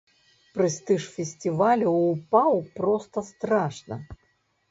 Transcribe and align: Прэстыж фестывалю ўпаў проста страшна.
Прэстыж 0.55 1.01
фестывалю 1.17 1.91
ўпаў 2.13 2.53
проста 2.79 3.17
страшна. 3.29 3.95